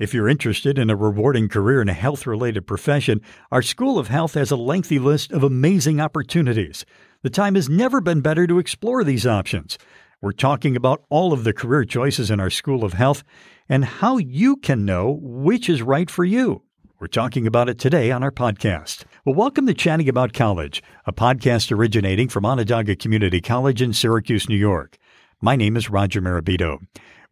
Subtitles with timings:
[0.00, 3.20] If you're interested in a rewarding career in a health related profession,
[3.52, 6.86] our School of Health has a lengthy list of amazing opportunities.
[7.20, 9.76] The time has never been better to explore these options.
[10.22, 13.22] We're talking about all of the career choices in our School of Health
[13.68, 16.62] and how you can know which is right for you.
[16.98, 19.04] We're talking about it today on our podcast.
[19.26, 24.48] Well, welcome to Chatting About College, a podcast originating from Onondaga Community College in Syracuse,
[24.48, 24.96] New York.
[25.42, 26.78] My name is Roger Mirabito.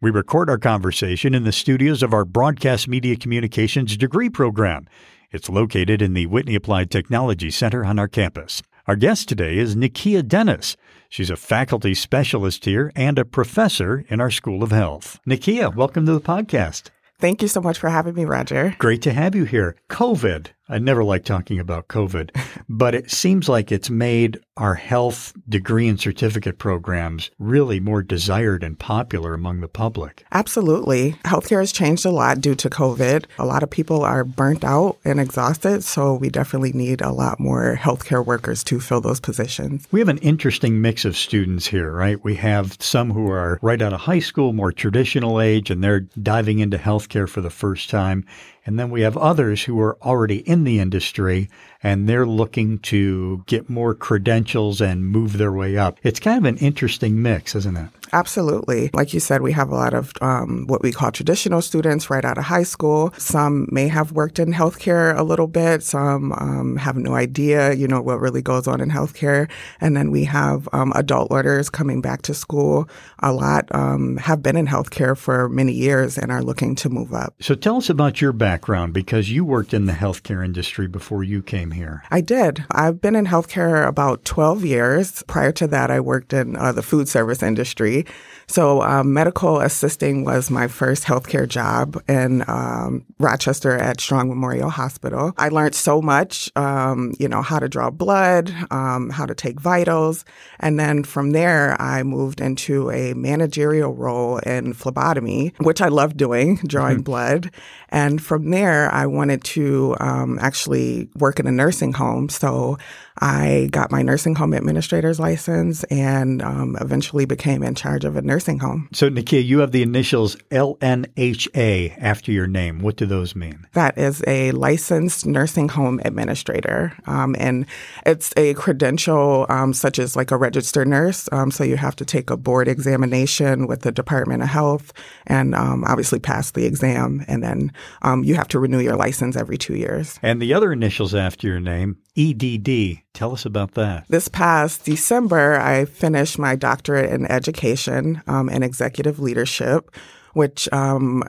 [0.01, 4.87] We record our conversation in the studios of our Broadcast Media Communications degree program.
[5.29, 8.61] It's located in the Whitney Applied Technology Center on our campus.
[8.87, 10.77] Our guest today is Nikia Dennis.
[11.09, 15.19] She's a faculty specialist here and a professor in our School of Health.
[15.27, 16.91] Nikia, welcome to the podcast.
[17.19, 18.75] Thank you so much for having me, Roger.
[18.79, 19.75] Great to have you here.
[19.89, 20.51] COVID.
[20.69, 22.29] I never like talking about COVID,
[22.69, 28.63] but it seems like it's made our health degree and certificate programs really more desired
[28.63, 30.25] and popular among the public.
[30.31, 31.13] Absolutely.
[31.25, 33.25] Healthcare has changed a lot due to COVID.
[33.39, 37.39] A lot of people are burnt out and exhausted, so we definitely need a lot
[37.39, 39.87] more healthcare workers to fill those positions.
[39.91, 42.23] We have an interesting mix of students here, right?
[42.23, 46.01] We have some who are right out of high school, more traditional age, and they're
[46.01, 48.25] diving into healthcare for the first time.
[48.65, 51.49] And then we have others who are already in the industry
[51.81, 55.97] and they're looking to get more credentials and move their way up.
[56.03, 57.89] It's kind of an interesting mix, isn't it?
[58.11, 58.89] Absolutely.
[58.93, 62.25] Like you said, we have a lot of um, what we call traditional students right
[62.25, 63.13] out of high school.
[63.17, 65.83] Some may have worked in healthcare a little bit.
[65.83, 69.49] Some um, have no idea, you know, what really goes on in healthcare.
[69.79, 72.89] And then we have um, adult learners coming back to school.
[73.19, 77.13] A lot um, have been in healthcare for many years and are looking to move
[77.13, 77.35] up.
[77.39, 81.43] So tell us about your background because you worked in the healthcare industry before you
[81.43, 82.01] came here.
[82.09, 82.65] I did.
[82.71, 85.23] I've been in healthcare about 12 years.
[85.27, 88.05] Prior to that, I worked in uh, the food service industry.
[88.47, 94.71] So, um, medical assisting was my first healthcare job in um, Rochester at Strong Memorial
[94.71, 95.33] Hospital.
[95.37, 99.59] I learned so much, um, you know, how to draw blood, um, how to take
[99.59, 100.25] vitals.
[100.59, 106.17] And then from there, I moved into a managerial role in phlebotomy, which I love
[106.17, 107.03] doing, drawing mm-hmm.
[107.03, 107.51] blood.
[107.89, 112.29] And from there, I wanted to um, actually work in a nursing home.
[112.29, 112.77] So
[113.19, 118.21] I got my nursing home administrator's license and um, eventually became in charge of a
[118.21, 118.89] nursing home.
[118.93, 122.79] So, Nikia, you have the initials LNHA after your name.
[122.79, 123.65] What do those mean?
[123.73, 126.93] That is a licensed nursing home administrator.
[127.05, 127.65] Um, and
[128.05, 131.27] it's a credential um, such as like a registered nurse.
[131.31, 134.93] Um, so, you have to take a board examination with the Department of Health
[135.27, 137.25] and um, obviously pass the exam.
[137.27, 137.71] And then
[138.01, 140.19] um, you have to renew your license every two years.
[140.21, 143.01] And the other initials after your name, EDD.
[143.13, 144.05] Tell us about that.
[144.07, 149.91] This past December, I finished my doctorate in education um, and executive leadership,
[150.33, 151.23] which um,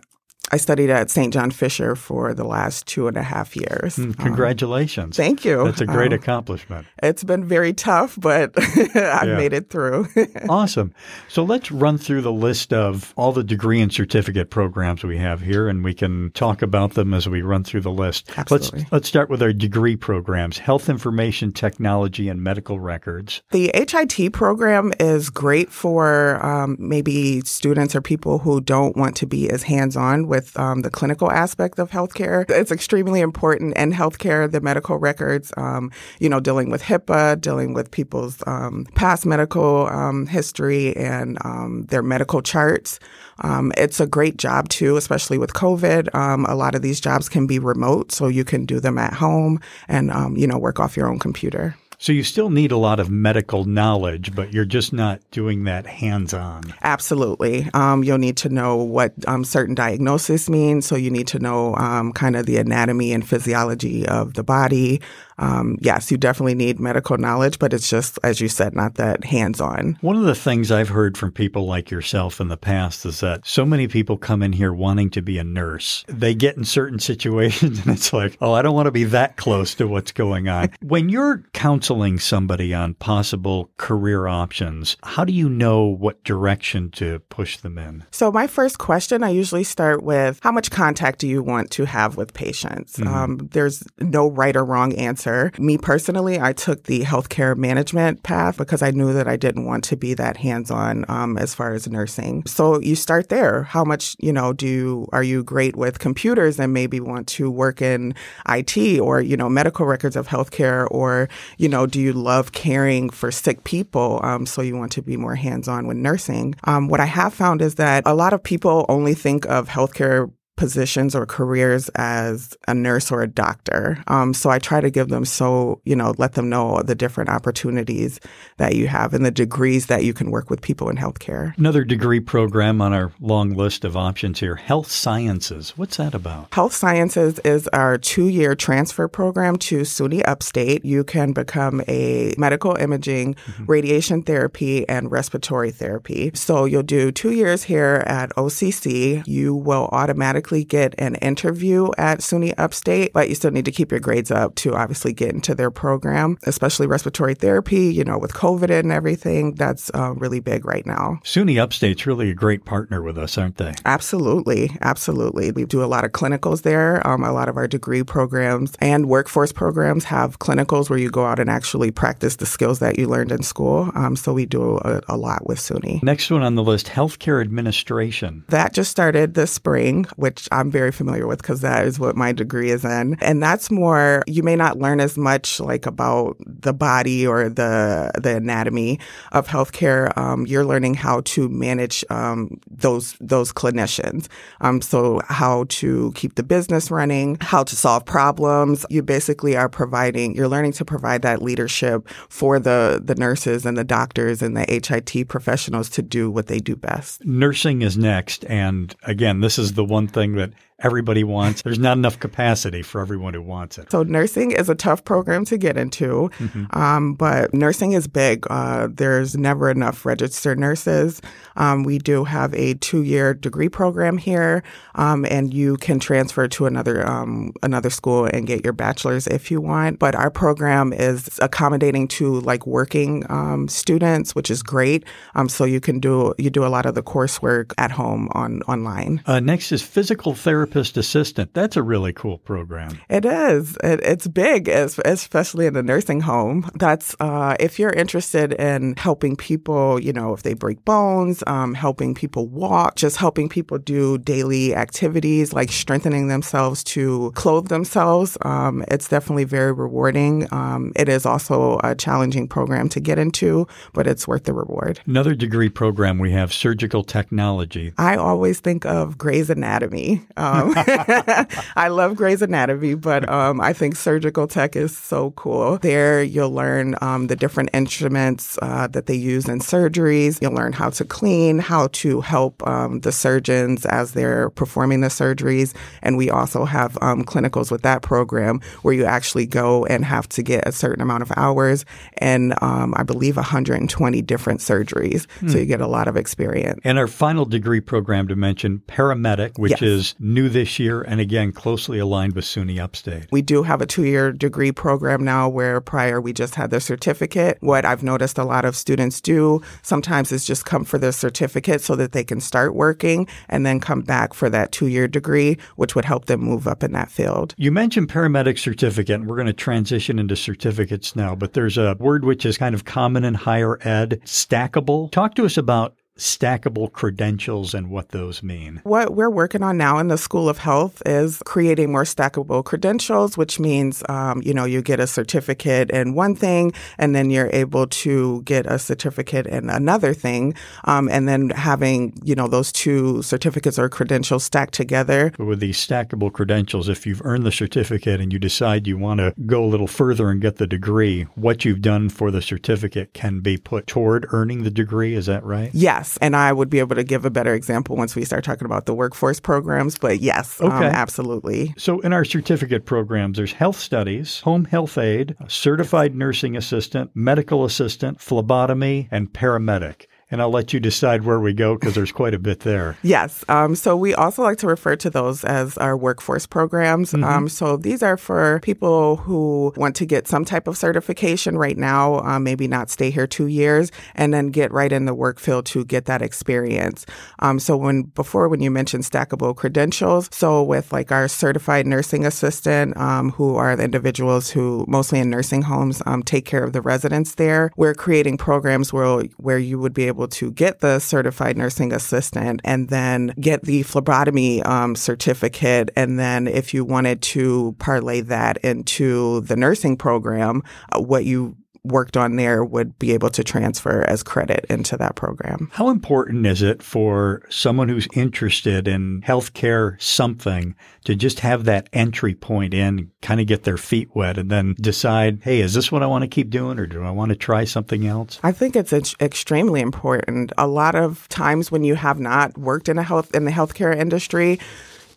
[0.52, 1.32] I studied at St.
[1.32, 3.96] John Fisher for the last two and a half years.
[3.96, 5.18] Mm, congratulations.
[5.18, 5.64] Um, thank you.
[5.64, 6.86] That's a great um, accomplishment.
[7.02, 9.36] It's been very tough, but I've yeah.
[9.36, 10.08] made it through.
[10.48, 10.92] awesome.
[11.28, 15.40] So let's run through the list of all the degree and certificate programs we have
[15.40, 18.30] here, and we can talk about them as we run through the list.
[18.36, 18.80] Absolutely.
[18.80, 23.42] Let's, let's start with our degree programs Health Information Technology and Medical Records.
[23.50, 29.26] The HIT program is great for um, maybe students or people who don't want to
[29.26, 32.48] be as hands on with with um, the clinical aspect of healthcare.
[32.48, 37.74] It's extremely important in healthcare, the medical records, um, you know, dealing with HIPAA, dealing
[37.74, 42.98] with people's um, past medical um, history and um, their medical charts.
[43.40, 46.08] Um, it's a great job too, especially with COVID.
[46.14, 49.60] a lot of these jobs can be remote, so you can do them at home
[49.88, 51.76] and, you know, work off your own computer.
[52.02, 55.86] So you still need a lot of medical knowledge, but you're just not doing that
[55.86, 56.62] hands on.
[56.80, 57.68] Absolutely.
[57.74, 60.86] Um, you'll need to know what um, certain diagnosis means.
[60.86, 65.02] So you need to know um, kind of the anatomy and physiology of the body
[65.40, 69.24] um, yes, you definitely need medical knowledge, but it's just, as you said, not that
[69.24, 69.96] hands on.
[70.02, 73.46] One of the things I've heard from people like yourself in the past is that
[73.46, 76.04] so many people come in here wanting to be a nurse.
[76.08, 79.38] They get in certain situations and it's like, oh, I don't want to be that
[79.38, 80.70] close to what's going on.
[80.82, 87.18] when you're counseling somebody on possible career options, how do you know what direction to
[87.30, 88.04] push them in?
[88.10, 91.86] So, my first question, I usually start with how much contact do you want to
[91.86, 92.96] have with patients?
[92.96, 93.14] Mm-hmm.
[93.14, 98.56] Um, there's no right or wrong answer Me personally, I took the healthcare management path
[98.56, 101.72] because I knew that I didn't want to be that hands on um, as far
[101.72, 102.42] as nursing.
[102.46, 103.64] So you start there.
[103.64, 107.82] How much, you know, do are you great with computers and maybe want to work
[107.82, 108.14] in
[108.48, 110.86] IT or, you know, medical records of healthcare?
[110.90, 111.28] Or,
[111.58, 114.20] you know, do you love caring for sick people?
[114.22, 116.54] Um, so you want to be more hands on with nursing.
[116.64, 120.30] Um, what I have found is that a lot of people only think of healthcare
[120.60, 124.04] positions or careers as a nurse or a doctor.
[124.08, 127.30] Um, so I try to give them so, you know, let them know the different
[127.30, 128.20] opportunities
[128.58, 131.56] that you have and the degrees that you can work with people in healthcare.
[131.56, 135.78] Another degree program on our long list of options here Health Sciences.
[135.78, 136.52] What's that about?
[136.52, 140.84] Health Sciences is our two year transfer program to SUNY Upstate.
[140.84, 143.64] You can become a medical imaging, mm-hmm.
[143.64, 146.32] radiation therapy, and respiratory therapy.
[146.34, 149.26] So you'll do two years here at OCC.
[149.26, 153.90] You will automatically get an interview at SUNY Upstate, but you still need to keep
[153.90, 158.32] your grades up to obviously get into their program, especially respiratory therapy, you know, with
[158.32, 159.54] COVID and everything.
[159.54, 161.20] That's uh, really big right now.
[161.24, 163.74] SUNY Upstate's really a great partner with us, aren't they?
[163.84, 164.76] Absolutely.
[164.80, 165.52] Absolutely.
[165.52, 167.06] We do a lot of clinicals there.
[167.06, 171.24] Um, a lot of our degree programs and workforce programs have clinicals where you go
[171.24, 173.90] out and actually practice the skills that you learned in school.
[173.94, 176.02] Um, so we do a, a lot with SUNY.
[176.02, 178.44] Next one on the list healthcare administration.
[178.48, 182.32] That just started this spring, which I'm very familiar with because that is what my
[182.32, 183.16] degree is in.
[183.20, 188.10] And that's more, you may not learn as much like about the body or the,
[188.20, 188.98] the anatomy
[189.32, 190.16] of healthcare.
[190.16, 194.28] Um, you're learning how to manage um, those, those clinicians.
[194.60, 198.84] Um, so how to keep the business running, how to solve problems.
[198.90, 203.76] You basically are providing, you're learning to provide that leadership for the, the nurses and
[203.76, 207.24] the doctors and the HIT professionals to do what they do best.
[207.24, 208.44] Nursing is next.
[208.46, 211.62] And again, this is the one thing that everybody wants.
[211.62, 213.90] There's not enough capacity for everyone who wants it.
[213.90, 216.64] So nursing is a tough program to get into, mm-hmm.
[216.78, 218.46] um, but nursing is big.
[218.50, 221.20] Uh, there's never enough registered nurses.
[221.56, 224.62] Um, we do have a two-year degree program here,
[224.94, 229.50] um, and you can transfer to another um, another school and get your bachelor's if
[229.50, 229.98] you want.
[229.98, 235.04] But our program is accommodating to like working um, students, which is great.
[235.34, 238.62] Um, so you can do you do a lot of the coursework at home on
[238.62, 239.22] online.
[239.26, 241.52] Uh, next is physical therapy therapist assistant.
[241.52, 243.00] That's a really cool program.
[243.08, 243.76] It is.
[243.82, 246.70] It, it's big, especially in a nursing home.
[246.74, 251.74] That's uh, if you're interested in helping people, you know, if they break bones, um,
[251.74, 258.38] helping people walk, just helping people do daily activities like strengthening themselves to clothe themselves.
[258.42, 260.46] Um, it's definitely very rewarding.
[260.52, 265.00] Um, it is also a challenging program to get into, but it's worth the reward.
[265.06, 267.92] Another degree program we have surgical technology.
[267.98, 270.22] I always think of Grey's Anatomy.
[270.36, 270.74] Um, um,
[271.76, 275.78] I love Grey's Anatomy, but um, I think surgical tech is so cool.
[275.78, 280.40] There, you'll learn um, the different instruments uh, that they use in surgeries.
[280.40, 285.08] You'll learn how to clean, how to help um, the surgeons as they're performing the
[285.08, 285.74] surgeries.
[286.02, 290.28] And we also have um, clinicals with that program where you actually go and have
[290.30, 291.84] to get a certain amount of hours
[292.18, 295.30] and um, I believe 120 different surgeries.
[295.40, 295.48] Hmm.
[295.48, 296.80] So you get a lot of experience.
[296.84, 299.82] And our final degree program to mention, paramedic, which yes.
[299.82, 303.26] is new this year and again closely aligned with SUNY Upstate.
[303.30, 306.80] We do have a two year degree program now where prior we just had the
[306.80, 307.58] certificate.
[307.60, 311.80] What I've noticed a lot of students do sometimes is just come for the certificate
[311.80, 315.56] so that they can start working and then come back for that two year degree,
[315.76, 317.54] which would help them move up in that field.
[317.56, 321.96] You mentioned paramedic certificate, and we're going to transition into certificates now, but there's a
[321.98, 325.10] word which is kind of common in higher ed stackable.
[325.10, 328.80] Talk to us about stackable credentials and what those mean?
[328.84, 333.36] What we're working on now in the School of Health is creating more stackable credentials,
[333.38, 337.50] which means, um, you know, you get a certificate in one thing and then you're
[337.52, 340.54] able to get a certificate in another thing.
[340.84, 345.32] Um, and then having, you know, those two certificates or credentials stacked together.
[345.38, 349.34] With these stackable credentials, if you've earned the certificate and you decide you want to
[349.46, 353.40] go a little further and get the degree, what you've done for the certificate can
[353.40, 355.14] be put toward earning the degree.
[355.14, 355.70] Is that right?
[355.72, 356.09] Yes.
[356.18, 358.86] And I would be able to give a better example once we start talking about
[358.86, 359.98] the workforce programs.
[359.98, 360.86] But yes, um, okay.
[360.86, 361.74] Um, absolutely.
[361.76, 367.64] So in our certificate programs, there's health studies, home health aide, certified nursing assistant, medical
[367.64, 372.34] assistant, phlebotomy, and paramedic and I'll let you decide where we go because there's quite
[372.34, 372.96] a bit there.
[373.10, 373.44] Yes.
[373.48, 377.12] Um, so we also like to refer to those as our workforce programs.
[377.12, 377.24] Mm-hmm.
[377.24, 381.76] Um, so these are for people who want to get some type of certification right
[381.76, 385.40] now, um, maybe not stay here two years, and then get right in the work
[385.40, 387.04] field to get that experience.
[387.40, 392.24] Um, so when before when you mentioned stackable credentials, so with like our certified nursing
[392.24, 396.72] assistant, um, who are the individuals who mostly in nursing homes um, take care of
[396.72, 400.80] the residents there, we're creating programs where where you would be able able to get
[400.80, 405.90] the certified nursing assistant and then get the phlebotomy um, certificate.
[405.96, 410.62] And then if you wanted to parlay that into the nursing program,
[410.92, 415.16] uh, what you worked on there would be able to transfer as credit into that
[415.16, 415.70] program.
[415.72, 421.88] How important is it for someone who's interested in healthcare something to just have that
[421.92, 425.90] entry point in, kind of get their feet wet, and then decide, hey, is this
[425.90, 428.38] what I want to keep doing or do I want to try something else?
[428.42, 430.52] I think it's extremely important.
[430.58, 433.96] A lot of times when you have not worked in a health in the healthcare
[433.96, 434.58] industry,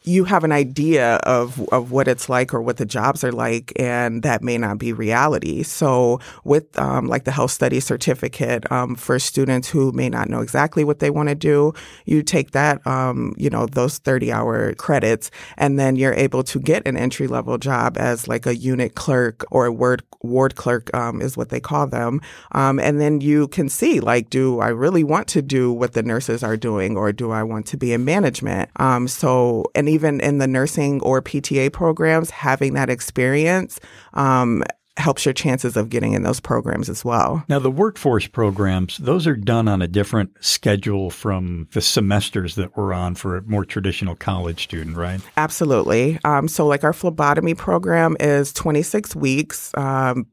[0.03, 3.71] you have an idea of, of what it's like or what the jobs are like,
[3.77, 5.63] and that may not be reality.
[5.63, 10.41] So, with um, like the health study certificate um, for students who may not know
[10.41, 11.73] exactly what they want to do,
[12.05, 16.59] you take that, um, you know, those 30 hour credits, and then you're able to
[16.59, 20.93] get an entry level job as like a unit clerk or a ward, ward clerk
[20.93, 22.21] um, is what they call them.
[22.51, 26.03] Um, and then you can see, like, do I really want to do what the
[26.03, 28.69] nurses are doing, or do I want to be in management?
[28.77, 33.79] Um, so, and even in the nursing or PTA programs, having that experience
[34.13, 34.63] um,
[34.97, 37.43] helps your chances of getting in those programs as well.
[37.49, 42.77] Now, the workforce programs, those are done on a different schedule from the semesters that
[42.77, 45.19] we're on for a more traditional college student, right?
[45.35, 46.19] Absolutely.
[46.23, 50.27] Um, so, like our phlebotomy program is 26 weeks, um,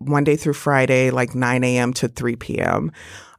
[0.00, 1.92] Monday through Friday, like 9 a.m.
[1.94, 2.92] to 3 p.m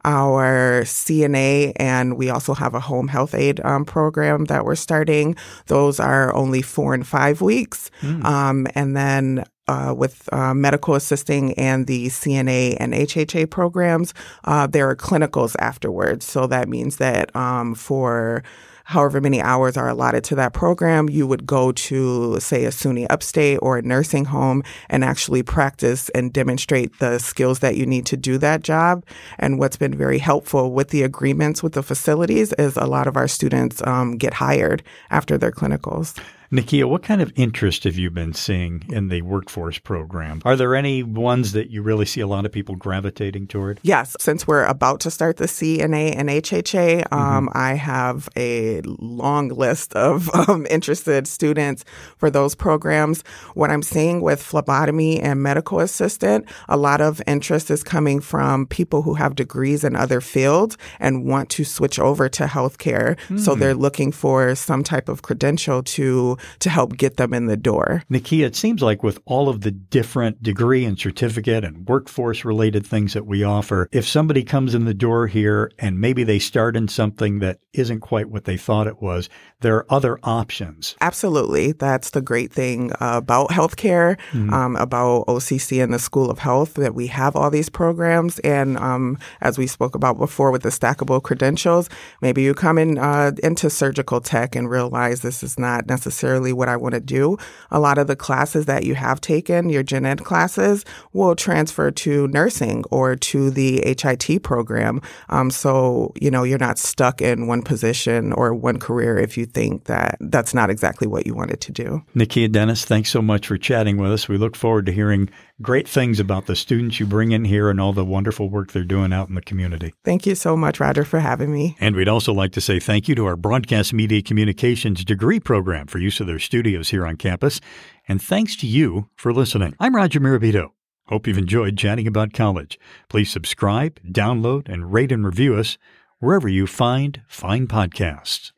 [0.04, 5.36] our CNA, and we also have a home health aide um, program that we're starting.
[5.66, 7.90] Those are only four and five weeks.
[8.00, 8.24] Mm.
[8.24, 14.66] Um, and then uh, with uh, medical assisting and the CNA and HHA programs, uh,
[14.66, 16.24] there are clinicals afterwards.
[16.24, 18.42] So that means that um, for
[18.88, 23.06] however many hours are allotted to that program, you would go to, say, a SUNY
[23.10, 28.06] upstate or a nursing home and actually practice and demonstrate the skills that you need
[28.06, 29.04] to do that job.
[29.38, 33.18] And what's been very helpful with the agreements with the facilities is a lot of
[33.18, 36.18] our students um, get hired after their clinicals.
[36.50, 40.40] Nikia, what kind of interest have you been seeing in the workforce program?
[40.46, 43.80] Are there any ones that you really see a lot of people gravitating toward?
[43.82, 44.16] Yes.
[44.18, 47.58] Since we're about to start the CNA and HHA, um, mm-hmm.
[47.58, 51.84] I have a long list of um, interested students
[52.16, 53.24] for those programs.
[53.52, 58.66] What I'm seeing with phlebotomy and medical assistant, a lot of interest is coming from
[58.66, 63.18] people who have degrees in other fields and want to switch over to healthcare.
[63.28, 63.38] Mm.
[63.38, 67.56] So they're looking for some type of credential to to help get them in the
[67.56, 68.02] door.
[68.10, 72.86] Nikia, it seems like with all of the different degree and certificate and workforce related
[72.86, 76.76] things that we offer, if somebody comes in the door here and maybe they start
[76.76, 79.28] in something that isn't quite what they thought it was,
[79.60, 80.94] there are other options.
[81.00, 81.72] Absolutely.
[81.72, 84.52] That's the great thing about healthcare, mm-hmm.
[84.52, 88.38] um, about OCC and the School of Health, that we have all these programs.
[88.40, 91.88] And um, as we spoke about before with the stackable credentials,
[92.20, 96.52] maybe you come in uh, into surgical tech and realize this is not necessarily necessarily
[96.52, 97.38] what I want to do.
[97.70, 101.90] A lot of the classes that you have taken, your gen ed classes, will transfer
[101.90, 105.00] to nursing or to the HIT program.
[105.30, 109.46] Um, so, you know, you're not stuck in one position or one career if you
[109.46, 112.02] think that that's not exactly what you wanted to do.
[112.14, 114.28] Nikia Dennis, thanks so much for chatting with us.
[114.28, 115.30] We look forward to hearing
[115.60, 118.84] great things about the students you bring in here and all the wonderful work they're
[118.84, 119.92] doing out in the community.
[120.04, 121.76] Thank you so much, Roger, for having me.
[121.80, 125.86] And we'd also like to say thank you to our Broadcast Media Communications degree program
[125.86, 127.60] for use of their studios here on campus.
[128.06, 129.74] And thanks to you for listening.
[129.80, 130.70] I'm Roger Mirabito.
[131.08, 132.78] Hope you've enjoyed chatting about college.
[133.08, 135.78] Please subscribe, download, and rate and review us
[136.20, 138.46] wherever you find fine podcasts.